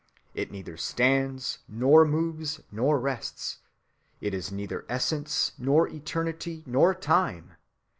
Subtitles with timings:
[0.33, 3.59] It neither stands, nor moves, nor rests....
[4.19, 7.53] It is neither essence, nor eternity, nor time.